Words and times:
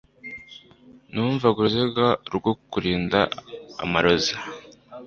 Numvaga 1.11 1.57
uruziga 1.59 2.07
rwo 2.35 2.51
kurinda 2.71 3.19
amarozi 3.83 4.33